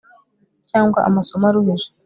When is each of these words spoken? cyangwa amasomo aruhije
cyangwa 0.69 0.99
amasomo 1.07 1.43
aruhije 1.49 1.89